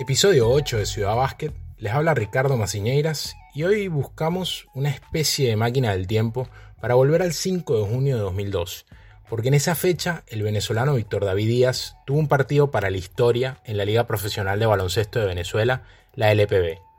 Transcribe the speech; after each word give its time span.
episodio 0.00 0.48
8 0.48 0.78
de 0.78 0.86
Ciudad 0.86 1.14
Básquet 1.14 1.52
les 1.76 1.92
habla 1.92 2.14
Ricardo 2.14 2.56
Maciñeiras 2.56 3.36
y 3.52 3.64
hoy 3.64 3.88
buscamos 3.88 4.66
una 4.72 4.88
especie 4.88 5.50
de 5.50 5.56
máquina 5.56 5.90
del 5.90 6.06
tiempo 6.06 6.48
para 6.80 6.94
volver 6.94 7.20
al 7.20 7.34
5 7.34 7.78
de 7.78 7.86
junio 7.86 8.16
de 8.16 8.22
2002, 8.22 8.86
porque 9.28 9.48
en 9.48 9.54
esa 9.54 9.74
fecha 9.74 10.24
el 10.28 10.42
venezolano 10.42 10.94
Víctor 10.94 11.26
David 11.26 11.48
Díaz 11.48 11.96
tuvo 12.06 12.18
un 12.18 12.28
partido 12.28 12.70
para 12.70 12.88
la 12.88 12.96
historia 12.96 13.58
en 13.66 13.76
la 13.76 13.84
Liga 13.84 14.06
Profesional 14.06 14.58
de 14.58 14.64
Baloncesto 14.64 15.20
de 15.20 15.26
Venezuela, 15.26 15.82
la 16.14 16.32
LPB. 16.32 16.89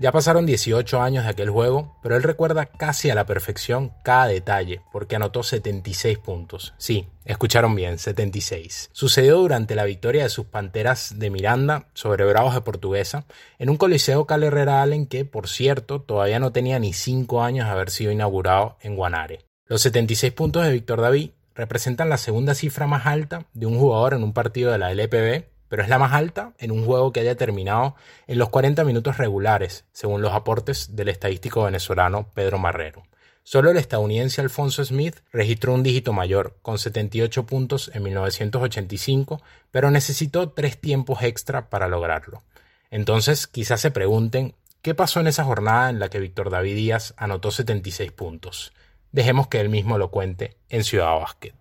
Ya 0.00 0.12
pasaron 0.12 0.46
18 0.46 1.02
años 1.02 1.24
de 1.24 1.30
aquel 1.30 1.50
juego, 1.50 1.98
pero 2.02 2.16
él 2.16 2.22
recuerda 2.22 2.64
casi 2.64 3.10
a 3.10 3.14
la 3.14 3.26
perfección 3.26 3.92
cada 4.02 4.28
detalle, 4.28 4.80
porque 4.92 5.16
anotó 5.16 5.42
76 5.42 6.16
puntos. 6.16 6.72
Sí, 6.78 7.06
escucharon 7.26 7.74
bien, 7.74 7.98
76. 7.98 8.88
Sucedió 8.92 9.36
durante 9.36 9.74
la 9.74 9.84
victoria 9.84 10.22
de 10.22 10.30
sus 10.30 10.46
Panteras 10.46 11.18
de 11.18 11.28
Miranda 11.28 11.88
sobre 11.92 12.24
Bravos 12.24 12.54
de 12.54 12.62
Portuguesa, 12.62 13.26
en 13.58 13.68
un 13.68 13.76
coliseo 13.76 14.24
Cal 14.24 14.42
Herrera 14.42 14.80
Allen 14.80 15.04
que, 15.04 15.26
por 15.26 15.48
cierto, 15.48 16.00
todavía 16.00 16.38
no 16.38 16.50
tenía 16.50 16.78
ni 16.78 16.94
5 16.94 17.42
años 17.42 17.66
de 17.66 17.72
haber 17.72 17.90
sido 17.90 18.10
inaugurado 18.10 18.78
en 18.80 18.96
Guanare. 18.96 19.40
Los 19.66 19.82
76 19.82 20.32
puntos 20.32 20.64
de 20.64 20.72
Víctor 20.72 21.02
David 21.02 21.32
representan 21.54 22.08
la 22.08 22.16
segunda 22.16 22.54
cifra 22.54 22.86
más 22.86 23.04
alta 23.04 23.44
de 23.52 23.66
un 23.66 23.78
jugador 23.78 24.14
en 24.14 24.22
un 24.22 24.32
partido 24.32 24.72
de 24.72 24.78
la 24.78 24.92
LPB 24.92 25.44
pero 25.70 25.84
es 25.84 25.88
la 25.88 26.00
más 26.00 26.12
alta 26.12 26.52
en 26.58 26.72
un 26.72 26.84
juego 26.84 27.12
que 27.12 27.20
haya 27.20 27.36
terminado 27.36 27.94
en 28.26 28.38
los 28.38 28.48
40 28.50 28.82
minutos 28.84 29.18
regulares, 29.18 29.84
según 29.92 30.20
los 30.20 30.32
aportes 30.34 30.96
del 30.96 31.08
estadístico 31.08 31.62
venezolano 31.62 32.28
Pedro 32.34 32.58
Marrero. 32.58 33.04
Solo 33.44 33.70
el 33.70 33.76
estadounidense 33.76 34.40
Alfonso 34.40 34.84
Smith 34.84 35.20
registró 35.32 35.72
un 35.72 35.84
dígito 35.84 36.12
mayor, 36.12 36.58
con 36.60 36.78
78 36.78 37.46
puntos 37.46 37.88
en 37.94 38.02
1985, 38.02 39.40
pero 39.70 39.92
necesitó 39.92 40.50
tres 40.50 40.78
tiempos 40.78 41.22
extra 41.22 41.70
para 41.70 41.86
lograrlo. 41.86 42.42
Entonces, 42.90 43.46
quizás 43.46 43.80
se 43.80 43.92
pregunten, 43.92 44.56
¿qué 44.82 44.96
pasó 44.96 45.20
en 45.20 45.28
esa 45.28 45.44
jornada 45.44 45.88
en 45.88 46.00
la 46.00 46.10
que 46.10 46.18
Víctor 46.18 46.50
David 46.50 46.74
Díaz 46.74 47.14
anotó 47.16 47.52
76 47.52 48.10
puntos? 48.10 48.72
Dejemos 49.12 49.46
que 49.46 49.60
él 49.60 49.68
mismo 49.68 49.98
lo 49.98 50.10
cuente 50.10 50.56
en 50.68 50.82
Ciudad 50.82 51.16
Básquet. 51.16 51.59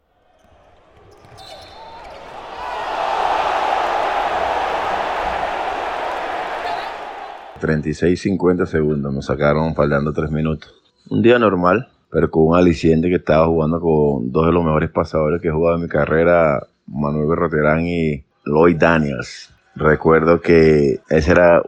36-50 7.59 8.65
segundos, 8.65 9.13
me 9.13 9.21
sacaron 9.21 9.75
faltando 9.75 10.13
3 10.13 10.31
minutos. 10.31 10.73
Un 11.09 11.21
día 11.21 11.39
normal, 11.39 11.89
pero 12.11 12.31
con 12.31 12.47
un 12.47 12.55
aliciente 12.55 13.09
que 13.09 13.15
estaba 13.15 13.45
jugando 13.47 13.79
con 13.79 14.31
dos 14.31 14.45
de 14.45 14.51
los 14.51 14.63
mejores 14.63 14.89
pasadores 14.89 15.41
que 15.41 15.49
he 15.49 15.51
jugado 15.51 15.75
en 15.75 15.83
mi 15.83 15.87
carrera, 15.87 16.65
Manuel 16.87 17.27
Berroterán 17.27 17.85
y 17.85 18.23
Lloyd 18.45 18.77
Daniels. 18.77 19.53
Recuerdo 19.75 20.41
que 20.41 20.99
ese 21.09 21.31
era 21.31 21.61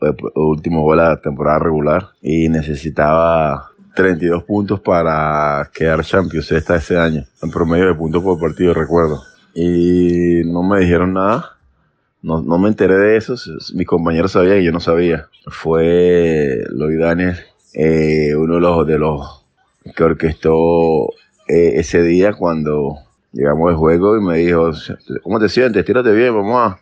el 0.00 0.16
último 0.34 0.82
gol 0.82 0.98
de 0.98 1.04
la 1.04 1.20
temporada 1.20 1.58
regular 1.60 2.08
y 2.20 2.48
necesitaba 2.48 3.70
32 3.94 4.42
puntos 4.44 4.80
para 4.80 5.70
quedar 5.72 6.04
Champions 6.04 6.50
esta 6.52 6.76
ese 6.76 6.98
año, 6.98 7.24
en 7.42 7.50
promedio 7.50 7.86
de 7.86 7.94
puntos 7.94 8.22
por 8.22 8.38
partido, 8.38 8.74
recuerdo. 8.74 9.22
Y 9.54 10.42
no 10.44 10.62
me 10.62 10.80
dijeron 10.80 11.14
nada 11.14 11.53
no, 12.24 12.40
no 12.40 12.58
me 12.58 12.68
enteré 12.68 12.96
de 12.96 13.16
eso, 13.18 13.34
mis 13.74 13.86
compañeros 13.86 14.32
sabían 14.32 14.58
y 14.58 14.64
yo 14.64 14.72
no 14.72 14.80
sabía. 14.80 15.28
Fue 15.46 16.64
Lloyd 16.74 16.98
Daniel, 16.98 17.36
eh, 17.74 18.34
uno 18.34 18.54
de 18.54 18.60
los, 18.60 18.86
de 18.86 18.98
los 18.98 19.44
que 19.94 20.04
orquestó 20.04 21.10
eh, 21.48 21.74
ese 21.74 22.02
día 22.02 22.32
cuando 22.32 22.96
llegamos 23.32 23.68
al 23.68 23.76
juego 23.76 24.16
y 24.16 24.22
me 24.22 24.38
dijo, 24.38 24.70
¿cómo 25.22 25.38
te 25.38 25.50
sientes? 25.50 25.84
Tírate 25.84 26.12
bien, 26.12 26.34
vamos 26.34 26.56
a, 26.56 26.80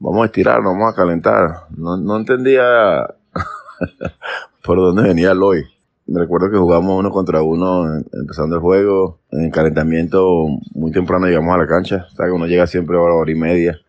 vamos 0.00 0.22
a 0.22 0.26
estirar, 0.26 0.60
vamos 0.60 0.92
a 0.92 0.96
calentar. 0.96 1.66
No, 1.76 1.96
no 1.96 2.16
entendía 2.16 3.06
por 4.64 4.76
dónde 4.76 5.04
venía 5.04 5.34
Lloyd. 5.34 5.66
Me 6.08 6.18
recuerdo 6.18 6.50
que 6.50 6.56
jugamos 6.56 6.98
uno 6.98 7.12
contra 7.12 7.42
uno 7.42 8.02
empezando 8.12 8.56
el 8.56 8.60
juego. 8.60 9.20
En 9.30 9.44
el 9.44 9.52
calentamiento 9.52 10.48
muy 10.74 10.90
temprano 10.90 11.26
llegamos 11.26 11.54
a 11.54 11.58
la 11.58 11.68
cancha. 11.68 12.08
O 12.18 12.34
uno 12.34 12.48
llega 12.48 12.66
siempre 12.66 12.96
a 12.96 13.00
hora 13.00 13.30
y 13.30 13.36
media 13.36 13.80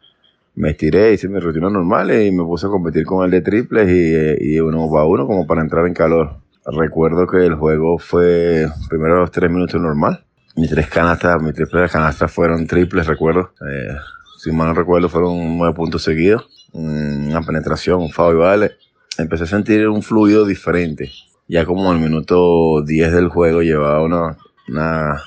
me 0.55 0.71
estiré, 0.71 1.13
hice 1.13 1.27
mi 1.27 1.39
rutina 1.39 1.69
normal 1.69 2.11
y 2.11 2.31
me 2.31 2.43
puse 2.43 2.67
a 2.67 2.69
competir 2.69 3.05
con 3.05 3.25
el 3.25 3.31
de 3.31 3.41
triples 3.41 3.89
y, 3.89 4.59
uno 4.59 4.89
va 4.89 5.05
uno 5.05 5.25
como 5.25 5.47
para 5.47 5.61
entrar 5.61 5.87
en 5.87 5.93
calor. 5.93 6.37
Recuerdo 6.65 7.25
que 7.25 7.45
el 7.45 7.55
juego 7.55 7.97
fue 7.97 8.67
primero 8.89 9.19
los 9.19 9.31
tres 9.31 9.49
minutos 9.49 9.81
normal. 9.81 10.23
Mis 10.55 10.69
tres 10.69 10.87
canastas, 10.89 11.41
mis 11.41 11.53
triples 11.53 11.91
canastas 11.91 12.31
fueron 12.31 12.67
triples, 12.67 13.07
recuerdo. 13.07 13.53
Eh, 13.61 13.95
si 14.37 14.51
mal 14.51 14.67
no 14.67 14.73
recuerdo, 14.73 15.09
fueron 15.09 15.57
nueve 15.57 15.73
puntos 15.73 16.03
seguidos. 16.03 16.47
Una 16.73 17.41
penetración, 17.41 18.01
un 18.01 18.11
foul 18.11 18.35
y 18.35 18.39
vale. 18.39 18.71
Empecé 19.17 19.45
a 19.45 19.47
sentir 19.47 19.87
un 19.87 20.03
fluido 20.03 20.45
diferente. 20.45 21.11
Ya 21.47 21.65
como 21.65 21.91
el 21.91 21.99
minuto 21.99 22.81
10 22.83 23.11
del 23.13 23.27
juego 23.29 23.61
llevaba 23.61 24.03
una, 24.03 24.37
una 24.67 25.21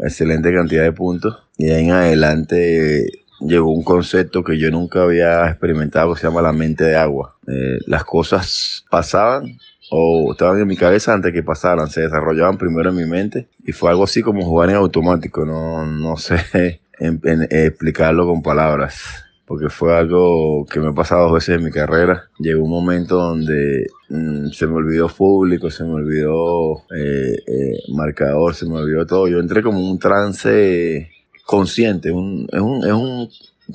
excelente 0.00 0.52
cantidad 0.52 0.82
de 0.84 0.92
puntos. 0.92 1.36
Y 1.56 1.70
ahí 1.70 1.84
en 1.84 1.92
adelante 1.92 3.26
llegó 3.40 3.72
un 3.72 3.84
concepto 3.84 4.42
que 4.42 4.58
yo 4.58 4.70
nunca 4.70 5.02
había 5.02 5.48
experimentado 5.48 6.14
que 6.14 6.20
se 6.20 6.26
llama 6.26 6.42
la 6.42 6.52
mente 6.52 6.84
de 6.84 6.96
agua. 6.96 7.36
Eh, 7.46 7.78
las 7.86 8.04
cosas 8.04 8.84
pasaban 8.90 9.58
o 9.90 10.32
estaban 10.32 10.60
en 10.60 10.66
mi 10.66 10.76
cabeza 10.76 11.14
antes 11.14 11.32
que 11.32 11.42
pasaran, 11.42 11.88
se 11.88 12.02
desarrollaban 12.02 12.58
primero 12.58 12.90
en 12.90 12.96
mi 12.96 13.06
mente 13.06 13.48
y 13.64 13.72
fue 13.72 13.90
algo 13.90 14.04
así 14.04 14.22
como 14.22 14.44
jugar 14.44 14.70
en 14.70 14.76
automático, 14.76 15.44
no, 15.44 15.86
no 15.86 16.16
sé 16.16 16.80
explicarlo 17.00 18.26
con 18.26 18.42
palabras, 18.42 19.24
porque 19.46 19.70
fue 19.70 19.96
algo 19.96 20.66
que 20.66 20.78
me 20.78 20.88
ha 20.88 20.92
pasado 20.92 21.24
dos 21.24 21.34
veces 21.34 21.56
en 21.56 21.64
mi 21.64 21.70
carrera. 21.70 22.24
Llegó 22.38 22.64
un 22.64 22.70
momento 22.70 23.16
donde 23.16 23.86
mm, 24.10 24.48
se 24.48 24.66
me 24.66 24.74
olvidó 24.74 25.08
público, 25.08 25.70
se 25.70 25.84
me 25.84 25.94
olvidó 25.94 26.82
eh, 26.94 27.36
eh, 27.46 27.78
marcador, 27.94 28.54
se 28.54 28.66
me 28.66 28.74
olvidó 28.74 29.06
todo. 29.06 29.26
Yo 29.26 29.38
entré 29.38 29.62
como 29.62 29.80
un 29.80 29.98
trance 29.98 31.10
consciente, 31.48 32.12
un, 32.12 32.46
es, 32.52 32.60
un, 32.60 32.84
es 32.84 32.92
un 32.92 33.30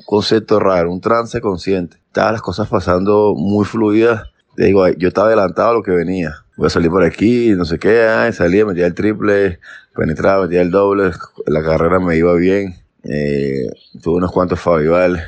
concepto 0.05 0.59
raro, 0.59 0.91
un 0.91 1.01
trance 1.01 1.41
consciente. 1.41 1.97
Estaban 2.05 2.33
las 2.33 2.41
cosas 2.43 2.69
pasando 2.69 3.33
muy 3.35 3.65
fluidas. 3.65 4.29
Te 4.55 4.65
digo, 4.65 4.87
yo 4.89 5.07
estaba 5.07 5.25
adelantado 5.25 5.71
a 5.71 5.73
lo 5.73 5.81
que 5.81 5.89
venía. 5.89 6.35
Voy 6.55 6.67
a 6.67 6.69
salir 6.69 6.91
por 6.91 7.03
aquí, 7.03 7.49
no 7.55 7.65
sé 7.65 7.79
qué, 7.79 8.03
ay, 8.03 8.31
salía, 8.31 8.63
metía 8.63 8.85
el 8.85 8.93
triple, 8.93 9.59
penetraba, 9.95 10.43
metía 10.43 10.61
el 10.61 10.69
doble, 10.69 11.13
la 11.47 11.63
carrera 11.63 11.99
me 11.99 12.15
iba 12.15 12.35
bien. 12.35 12.75
Eh, 13.05 13.65
tuve 14.03 14.17
unos 14.17 14.31
cuantos 14.31 14.59
favivales 14.59 15.23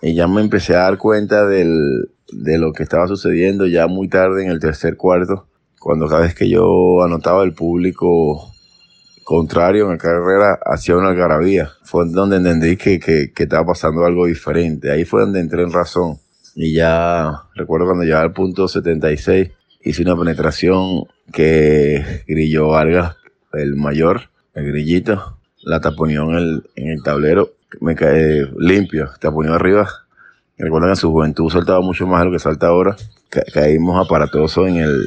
y 0.00 0.14
ya 0.14 0.28
me 0.28 0.42
empecé 0.42 0.76
a 0.76 0.82
dar 0.82 0.96
cuenta 0.96 1.44
del, 1.44 2.12
de 2.30 2.58
lo 2.58 2.72
que 2.72 2.84
estaba 2.84 3.08
sucediendo 3.08 3.66
ya 3.66 3.88
muy 3.88 4.08
tarde 4.08 4.44
en 4.44 4.52
el 4.52 4.60
tercer 4.60 4.96
cuarto, 4.96 5.48
cuando 5.80 6.06
cada 6.06 6.22
vez 6.22 6.36
que 6.36 6.48
yo 6.48 7.02
anotaba 7.02 7.42
el 7.42 7.52
público 7.52 8.52
contrario 9.30 9.84
en 9.84 9.92
la 9.92 9.98
carrera 9.98 10.58
hacia 10.64 10.96
una 10.96 11.10
algarabía. 11.10 11.70
Fue 11.84 12.04
donde 12.08 12.38
entendí 12.38 12.76
que, 12.76 12.98
que, 12.98 13.32
que, 13.32 13.44
estaba 13.44 13.64
pasando 13.64 14.04
algo 14.04 14.26
diferente. 14.26 14.90
Ahí 14.90 15.04
fue 15.04 15.20
donde 15.20 15.38
entré 15.38 15.62
en 15.62 15.72
razón. 15.72 16.18
Y 16.56 16.74
ya 16.74 17.44
recuerdo 17.54 17.86
cuando 17.86 18.02
llegaba 18.02 18.24
al 18.24 18.32
punto 18.32 18.66
76, 18.66 19.50
hice 19.82 20.02
una 20.02 20.16
penetración 20.16 21.04
que 21.32 22.24
Grillo 22.26 22.70
Vargas, 22.70 23.18
el 23.52 23.76
mayor, 23.76 24.22
el 24.52 24.66
grillito, 24.66 25.38
la 25.62 25.80
taponió 25.80 26.28
en 26.30 26.34
el, 26.34 26.70
en 26.74 26.88
el 26.88 27.02
tablero. 27.04 27.50
Me 27.80 27.94
cae 27.94 28.48
limpio, 28.58 29.10
taponió 29.20 29.54
arriba. 29.54 29.88
Recuerdo 30.58 30.88
que 30.88 30.94
en 30.94 30.96
su 30.96 31.12
juventud 31.12 31.48
saltaba 31.50 31.80
mucho 31.82 32.04
más 32.04 32.22
de 32.22 32.26
lo 32.26 32.32
que 32.32 32.40
salta 32.40 32.66
ahora. 32.66 32.96
caímos 33.54 34.04
aparatoso 34.04 34.66
en 34.66 34.78
el, 34.78 35.06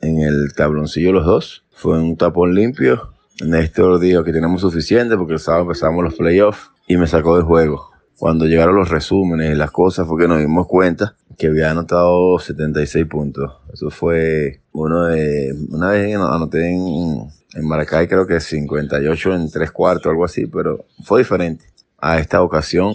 en 0.00 0.18
el 0.18 0.52
tabloncillo 0.56 1.12
los 1.12 1.24
dos. 1.24 1.64
Fue 1.70 1.96
un 1.96 2.16
tapón 2.16 2.52
limpio 2.52 3.14
Néstor 3.44 3.98
dijo 4.00 4.24
que 4.24 4.32
teníamos 4.32 4.62
suficiente 4.62 5.16
porque 5.16 5.34
el 5.34 5.38
sábado 5.38 5.64
empezamos 5.64 6.02
los 6.02 6.14
playoffs 6.14 6.70
y 6.86 6.96
me 6.96 7.06
sacó 7.06 7.36
del 7.36 7.44
juego. 7.44 7.90
Cuando 8.18 8.46
llegaron 8.46 8.76
los 8.76 8.88
resúmenes 8.88 9.52
y 9.52 9.54
las 9.54 9.70
cosas 9.70 10.06
fue 10.06 10.22
que 10.22 10.28
nos 10.28 10.38
dimos 10.38 10.66
cuenta 10.66 11.16
que 11.36 11.48
había 11.48 11.70
anotado 11.70 12.38
76 12.38 13.06
puntos. 13.06 13.52
Eso 13.72 13.90
fue 13.90 14.62
uno 14.72 15.04
de... 15.04 15.54
Una 15.68 15.90
vez 15.90 16.16
anoté 16.16 16.70
en, 16.70 17.28
en 17.54 17.68
Maracay 17.68 18.08
creo 18.08 18.26
que 18.26 18.40
58 18.40 19.34
en 19.34 19.50
tres 19.50 19.70
cuartos, 19.70 20.10
algo 20.10 20.24
así, 20.24 20.46
pero 20.46 20.86
fue 21.04 21.20
diferente. 21.20 21.66
A 21.98 22.18
esta 22.18 22.42
ocasión, 22.42 22.94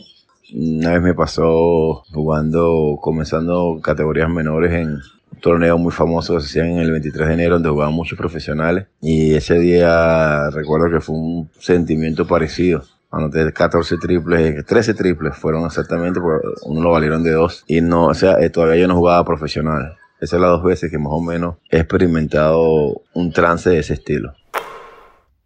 una 0.53 0.93
vez 0.93 1.01
me 1.03 1.13
pasó 1.13 2.03
jugando, 2.11 2.97
comenzando 2.99 3.79
categorías 3.83 4.29
menores 4.29 4.73
en, 4.73 4.97
torneo 5.41 5.77
muy 5.77 5.91
famoso 5.91 6.35
que 6.35 6.41
se 6.41 6.47
hacía 6.47 6.65
en 6.65 6.77
el 6.77 6.91
23 6.91 7.27
de 7.27 7.33
enero 7.33 7.55
donde 7.55 7.69
jugaban 7.69 7.93
muchos 7.93 8.17
profesionales 8.17 8.85
y 9.01 9.33
ese 9.33 9.59
día 9.59 10.49
recuerdo 10.51 10.89
que 10.89 11.01
fue 11.01 11.15
un 11.15 11.49
sentimiento 11.59 12.25
parecido. 12.25 12.83
Anoté 13.11 13.51
14 13.51 13.97
triples, 13.97 14.65
13 14.65 14.93
triples 14.93 15.35
fueron 15.35 15.65
exactamente, 15.65 16.21
porque 16.21 16.47
uno 16.63 16.81
lo 16.81 16.91
valieron 16.91 17.23
de 17.23 17.31
dos 17.31 17.65
y 17.67 17.81
no, 17.81 18.05
o 18.05 18.13
sea, 18.13 18.39
eh, 18.39 18.49
todavía 18.49 18.77
yo 18.77 18.87
no 18.87 18.95
jugaba 18.95 19.25
profesional. 19.25 19.97
Esas 20.17 20.29
son 20.29 20.41
las 20.41 20.51
dos 20.51 20.63
veces 20.63 20.89
que 20.89 20.97
más 20.97 21.11
o 21.11 21.19
menos 21.19 21.57
he 21.69 21.79
experimentado 21.79 23.01
un 23.13 23.33
trance 23.33 23.69
de 23.69 23.79
ese 23.79 23.95
estilo. 23.95 24.33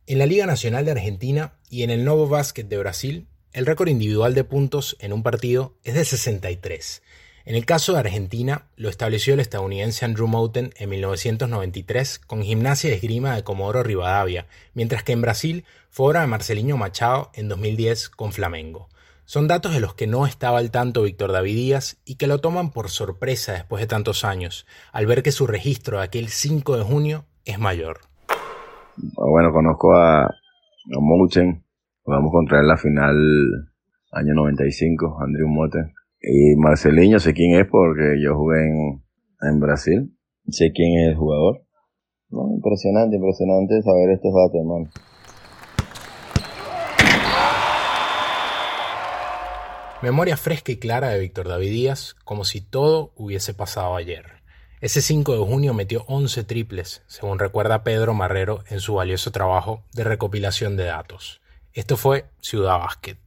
En 0.05 0.19
la 0.19 0.27
Liga 0.27 0.45
Nacional 0.45 0.85
de 0.85 0.91
Argentina 0.91 1.53
y 1.67 1.81
en 1.81 1.89
el 1.89 2.05
Novo 2.05 2.27
Básquet 2.27 2.67
de 2.67 2.77
Brasil, 2.77 3.27
el 3.53 3.65
récord 3.65 3.87
individual 3.87 4.35
de 4.35 4.43
puntos 4.43 4.95
en 4.99 5.13
un 5.13 5.23
partido 5.23 5.73
es 5.83 5.95
de 5.95 6.05
63 6.05 7.01
En 7.45 7.53
el 7.53 7.67
caso 7.67 7.93
de 7.93 7.99
Argentina, 7.99 8.63
lo 8.75 8.89
estableció 8.89 9.35
el 9.35 9.39
estadounidense 9.39 10.03
Andrew 10.03 10.27
Moten 10.27 10.71
en 10.77 10.89
1993 10.89 12.17
con 12.17 12.41
Gimnasia 12.41 12.89
de 12.89 12.95
Esgrima 12.95 13.35
de 13.35 13.43
Comodoro 13.43 13.83
Rivadavia, 13.83 14.47
mientras 14.73 15.03
que 15.03 15.11
en 15.11 15.21
Brasil 15.21 15.63
fue 15.91 16.07
obra 16.07 16.21
de 16.21 16.27
Marcelinho 16.27 16.75
Machado 16.75 17.29
en 17.35 17.47
2010 17.47 18.09
con 18.09 18.31
Flamengo. 18.31 18.89
Son 19.25 19.47
datos 19.47 19.73
de 19.73 19.79
los 19.79 19.93
que 19.93 20.07
no 20.07 20.25
estaba 20.25 20.57
al 20.57 20.71
tanto 20.71 21.03
Víctor 21.03 21.31
David 21.31 21.55
Díaz 21.55 22.01
y 22.03 22.15
que 22.15 22.25
lo 22.25 22.39
toman 22.39 22.71
por 22.71 22.89
sorpresa 22.89 23.53
después 23.53 23.79
de 23.79 23.87
tantos 23.87 24.25
años, 24.25 24.65
al 24.91 25.05
ver 25.05 25.21
que 25.21 25.31
su 25.31 25.45
registro 25.45 25.99
de 25.99 26.05
aquel 26.05 26.29
5 26.29 26.77
de 26.77 26.83
junio 26.83 27.25
es 27.45 27.59
mayor. 27.59 27.99
Bueno, 29.17 29.53
conozco 29.53 29.93
a, 29.93 30.23
a 30.23 30.29
Mouten, 30.99 31.63
jugamos 32.01 32.31
contra 32.31 32.59
él 32.59 32.67
la 32.67 32.77
final 32.77 33.15
año 34.11 34.33
95, 34.33 35.19
Andrew 35.21 35.47
Moten. 35.47 35.93
Y 36.27 36.55
Marcelinho 36.55 37.19
sé 37.19 37.33
quién 37.33 37.59
es 37.59 37.67
porque 37.69 38.19
yo 38.19 38.35
jugué 38.35 38.67
en, 38.67 39.03
en 39.41 39.59
Brasil, 39.59 40.11
sé 40.47 40.71
quién 40.73 40.99
es 40.99 41.09
el 41.09 41.15
jugador. 41.15 41.61
impresionante, 42.31 43.17
impresionante 43.17 43.81
saber 43.83 44.09
estos 44.09 44.33
datos, 44.33 44.55
hermano. 44.55 44.89
Memoria 50.01 50.35
fresca 50.35 50.71
y 50.71 50.77
clara 50.77 51.09
de 51.09 51.19
Víctor 51.19 51.47
David 51.47 51.69
Díaz, 51.69 52.15
como 52.25 52.43
si 52.43 52.59
todo 52.59 53.11
hubiese 53.15 53.53
pasado 53.53 53.95
ayer. 53.95 54.25
Ese 54.81 55.01
5 55.01 55.33
de 55.33 55.45
junio 55.45 55.75
metió 55.75 56.05
11 56.07 56.43
triples, 56.43 57.03
según 57.05 57.37
recuerda 57.37 57.83
Pedro 57.83 58.15
Marrero 58.15 58.63
en 58.69 58.79
su 58.79 58.95
valioso 58.95 59.31
trabajo 59.31 59.83
de 59.93 60.03
recopilación 60.03 60.75
de 60.75 60.85
datos. 60.85 61.41
Esto 61.73 61.97
fue 61.97 62.25
Ciudad 62.39 62.79
Básquet. 62.79 63.24